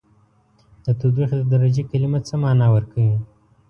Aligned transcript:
د 0.83 0.87
تودوخې 0.99 1.35
د 1.39 1.43
درجې 1.53 1.83
کلمه 1.91 2.19
څه 2.27 2.35
معنا 2.43 2.67
ورکوي؟ 2.75 3.15